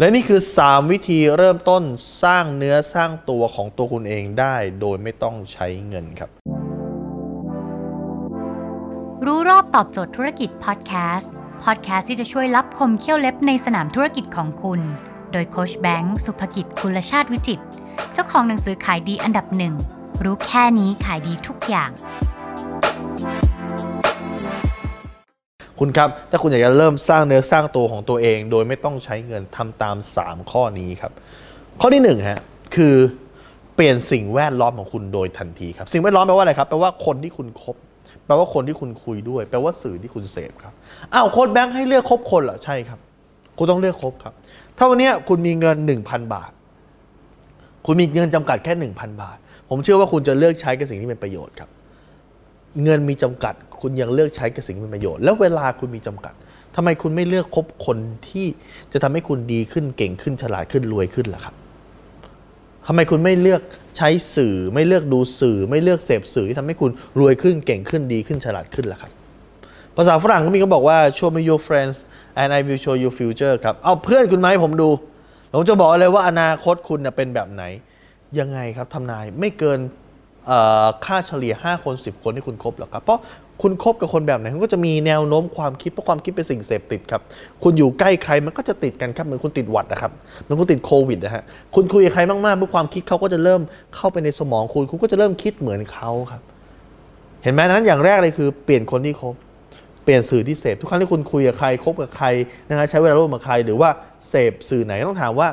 [0.00, 1.82] และนี่คือ 3 วิธีเริ่มต้น
[2.22, 6.30] สร้างเนื้อสร้างตัวของตัวคุณเองได้โดยไม่ต้องใช้เงินครับ
[9.26, 11.32] รู้รอบตอบโจทย์ธุรกิจพอดแคสต์
[11.64, 14.80] พอดแคสต์ที่จะช่วยรับคมเขี้ยวเล็บในสนามธุรกิจของคุณ
[15.32, 17.60] โดยโคชแบงค์สุภกิจคุลชาติวิจิต
[18.12, 19.74] เจ้าของหนังสือขายดีอันดับหนึ่ง
[20.24, 21.90] รู้แค่นี้ขายดีทุกอย่าง
[25.78, 31.12] คุณครับ ถ้าคุณอยากจะเริ่มสร้างเนื้อสร้างตัวของตัวเอง โดยไม่ต้องใช้เงินทำตาม 3 ข้อนี้ครับ
[31.80, 32.40] ข้อที่1ฮะ
[32.76, 32.94] คือ
[33.74, 37.76] เปลี่ยนสิ่งแวดล้อมของคุณโดยทันทีครับ สิ่งแวดล้อมแปลว่าอะไรครับแปลว่าคนที่คุณคบ
[38.26, 40.74] แปลว่าคนที่คุณคุยด้วย แปลว่าสื่อที่คุณเสพครับ
[41.14, 42.98] อ้าวโค้ดแบงค์ให้เลือกคบคนเหรอใช่ครับ
[43.58, 44.32] คุณต้องเลือกคบครับ
[44.76, 46.50] ถ้าวันนี้คุณมีเงิน 1,000 บาท
[47.86, 51.70] คุณมีเงินจำกัดแค่ 1,000 บาท ผมเชื่อว่าคุณจะเลือกใช้กับสิ่งที่เป็นประโยชน์ครับ
[52.84, 56.34] เงินมีจำกัด คุณยังเลือกใช้กับสิ่งที่เป็นประโยชน์ แล้วเวลาคุณมีจำกัด
[56.76, 58.46] ทำไมคุณไม่เลือกคบคนที่
[58.92, 61.54] จะทำให้คุณดีขึ้นเก่งขึ้นฉลาดขึ้นรวยขึ้นล่ะครับ
[62.86, 63.62] ทำไมคุณไม่เลือก
[63.96, 69.12] ใช้สื่อ ไม่เลือกดูสื่อ ไม่เลือกเสพสื่อที่ทำให้คุณรวยขึ้นเก่งขึ้นดีขึ้นฉลาดขึ้นล่ะครับ
[69.96, 71.96] ภาษาฝรั่งก็มีเขาบอกว่า show me your friends
[72.40, 74.90] and I will show you future ครับ เอาเพื่อนคุณมาให้ผมดู
[75.54, 77.62] ผมจะบอกเลยว่าอนาคตคุณน่ะเป็นแบบไหน
[78.38, 79.78] ยังไงครับทำนายไม่เกิน
[81.04, 83.20] ค่าเฉลี่ย 5 คน 10 คนที่คุณคบหรอกครับ เพราะ
[83.62, 87.20] คุณคบกับคนแบบไหนคุณก็จะมีแนวโน้มความคิดเพราะความคิดเป็นสิ่งเสพติดครับ
[87.62, 91.42] คุณอยู่ใกล้ใครมันก็จะติดกันครับเหมือนคุณติดหวัดนะครับเหมือนคุณติดโควิดนะฮะ
[91.74, 93.60] คุณคุยกับใครมากๆเมื่อความคิดเขาก็จะเริ่ม
[93.96, 96.42] เข้าไปในสมองคุณคุณก็จะเริ่มคิดเหมือนเขาครับ
[97.42, 99.34] เห็นไหมนั้นอย่างแรกเลยคือเปลี่ยนคนที่คบ
[100.04, 102.26] เปลี่ยนสื่อที่เสพทุกครั้งที่คุณคุยกับใครคบกับใคร
[102.68, 103.90] นะฮะใช้เวลาร่วมกับใครหรือว่า
[104.28, 105.48] เสพสื่อไหนต้องถามว่า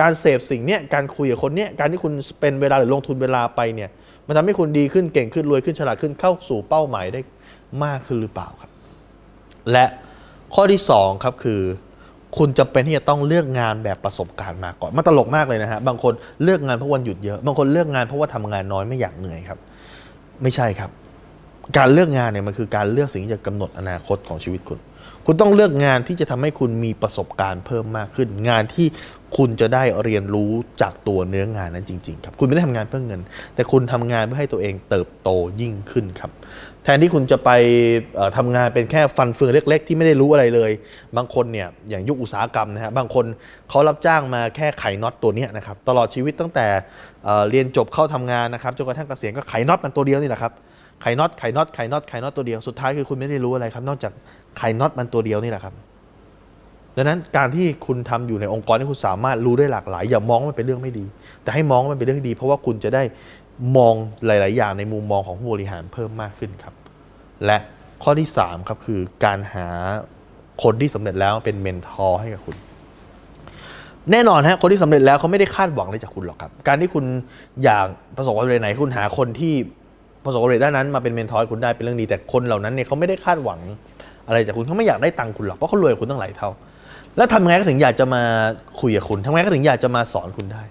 [0.00, 3.90] การเสพสิ่งเนี้ยการคุยกับคนเนี้ยการที่คุณเป็นเวลาหรือลงทุนเวลาไปเนี่ย
[4.26, 7.20] มันทำให้คุณดีขึ้นเก่งขึ้นรวยขึ้นฉลาดขึ้นเข้าสู่เป้าหมายได้
[7.84, 8.70] มากขึ้นหรือเปล่าครับ
[9.72, 9.84] และ
[10.54, 11.60] ข้อที่สองครับคือ
[12.38, 16.12] คุณจะเป็นที่จะต้องเลือกงานแบบประสบการณ์มาก่อนมันตลกมากเลยนะฮะบางคน
[16.42, 19.58] เลือกงานเพราะวันหยุดเยอะ บางคนเลือกงานเพราะว่าทำงานน้อยไม่อยากเหนื่อยครับ
[20.42, 20.90] ไม่ใช่ครับ
[21.78, 24.78] การเลือกงานเนี่ยมันคือการเลือกสิ่งที่จะกำหนดอนาคตของชีวิตคุณ
[25.26, 28.86] คุณต้องเลือกงานที่จะทำให้คุณมีประสบการณ์เพิ่มมากขึ้น งานที่
[29.36, 30.50] คุณจะได้เรียนรู้
[30.82, 33.20] จากตัวเนื้องานนั้นจริงๆครับคุณไม่ได้ทำงานเพื่อเงิน
[33.54, 36.30] แต่คุณทำงานเพื่อให้ตัวเองเติบโตยิ่งขึ้นครับ
[36.84, 37.50] แทนที่คุณจะไป
[38.36, 40.70] ทำงานเป็นแค่ฟันเฟืองเล็ก ๆ ที่ไม่ได้รู้อะไรเลย
[41.16, 43.24] บางคนเนี่ยอย่างยุคอุตสาหกรรมนะฮะบางคน
[43.68, 46.66] เขารับจ้างมาแค่ไขน็อตตัวนี้นะครับตลอดชีวิตตั้งแต่
[47.24, 50.52] เเรียนจบเข้าทำงานนะครับจนกระทั่งเกษียณก็ไขน็อตมันตัวเดียวนี่แหละครับ
[51.02, 54.12] ไขน็อตไขน็อตไขน็อตไขน็อตตัวเดียวสุดท้ายคือคุณไม่ได้รู้อะไรครับ นอกจาก
[54.58, 55.74] ไขน็อตมันตัวเดียวนี่แหละครับ
[56.96, 61.04] ดังนั้นการที่คุณทำอยู่ในองค์กรที่คุณสามารถรู้ได้หลากหลาย อย่ามองว่ามันเป็นเรื่องไม่ดี
[61.42, 63.02] แต่ให้มองว่ามันเป็นเรื่องที่ดี เพราะว่าคุณจะได้
[63.76, 63.94] มอง
[64.26, 66.74] หลาย ๆ อย่างในมุมมองของผู้บริหารเพิ่มมากขึ้นครับ
[67.46, 67.58] และ
[68.02, 69.66] ข้อที่3ครับคือการหา
[70.62, 72.56] คนที่สำเร็จแล้วเป็นเมนทอร์ให้กับคุณ
[74.10, 77.04] แน่นอนฮะคนที่สำเร็จแล้วเขาไม่ได้คาดหวังอะไรจากคุณหรอกครับ การที่คุณ
[77.64, 77.86] อยาก
[78.16, 79.54] ประสบความสำเร็จไหน คุณหาคนที่
[80.24, 83.60] ประสบความสำเร็จด้านนั้นมาเป็น mentor ให้คุณได้เป็นเรื่องดีแต่คนเหล่านั้นเนี่ยเขาไม่ได้คาดหวัง
[84.28, 86.50] อะไรจากคุณเขาไม่อยากได้ตังค์คุณหรอกเพราะเขารวยกว่าคุณตั้งหลายเท่า
[87.16, 88.22] แล้วทำไงก็ถึงอยากจะมา
[88.80, 90.62] คุยกับคุณทำไงก็ถึงอยากจะมาสอนคุณได้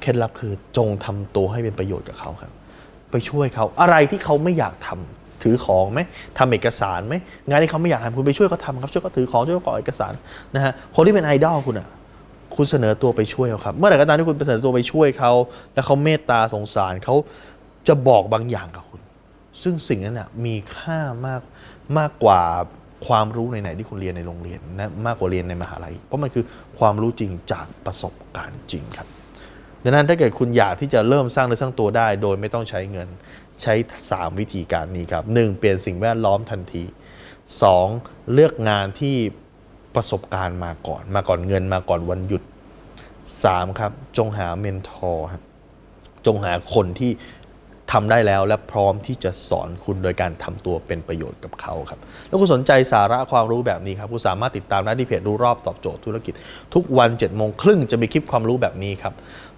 [0.00, 2.52] เคล็ดลับคือจงทำตัวให้เป็นประโยชน์กับเขาครับ
[3.10, 6.00] ไปช่วยเขาอะไรที่เขาไม่อยากทำถือของไหม
[6.38, 7.14] ทำเอกสารไหม
[7.48, 10.12] งานที่เขาไม่อยากทำคุณไปช่วยเขาทำครับช่วยเขาถือของช่วยเขากรอกเอกสาร
[10.54, 11.88] นะฮะคนที่เป็นไอดอลคุณอะ
[12.56, 15.32] คุณเสนอตัวไปช่วยเขาครับ เมื่อไหร่ก็ตามที่คุณไปเสนอตัวไปช่วยเขา
[15.74, 17.14] แล้วเขาเมตตาสงสารเขา
[17.88, 19.00] จะบอกบางอย่างกับคุณ
[19.62, 21.42] ซึ่งสิ่งนั้นน่ะมีค่ามาก
[21.98, 22.42] มากกว่า
[23.06, 26.44] ความรู้ไหนๆที่คุณเรียนในโรงเรียนนะมากกว่าเรียนในมหาลัย เพราะมันคือ
[26.78, 29.08] ความรู้จริงจากประสบการณ์จริงครับ
[29.84, 33.08] ดังนั้นถ้าเกิดคุณอยากที่จะเริ่มสร้างเนื้อสร้างตัวได้ โดยไม่ต้องใช้เงิน
[33.62, 33.74] ใช้
[34.08, 35.58] 3 วิธีการนี้ครับ 1.
[35.58, 36.84] เปลี่ยนสิ่งแวดล้อมทันที
[37.58, 38.32] 2.
[38.32, 39.16] เลือกงานที่
[39.94, 42.42] ประสบการณ์มาก่อน มาก่อนเงินมาก่อนวันหยุด
[43.10, 43.78] 3.
[43.80, 45.42] ครับจงหา mentor ครับ
[46.26, 47.10] จงหาคนที่
[47.92, 56.34] ทำได้แล้วและพร้อมที่จะสอนคุณโดยการทำตัวเป็นประโยชน์กับเขาครับแล้วคุณสนใจสาระความรู้แบบนี้ครับคุณสามารถติดตามได้ที่เพจรู้รอบตอบโจทย์ธุรกิจ
[56.74, 59.14] ทุกวัน7จ็ดโมงครึ่งจะมีคลิปความรู้แบบนี้ครับ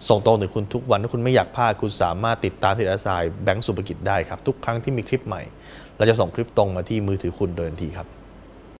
[0.08, 5.42] ส่งตรงถึงคุณทุกวันถ้าคุณไม่อยากพลาดคุณสามารถติดตามเพจอาสายแบงก์สุภกิจได้ครับทุกครั้งที่มีคลิปใหม่
[5.96, 8.08] เราจะส่งคลิปตรงมาที่มือถือคุณโดยทันทีครับ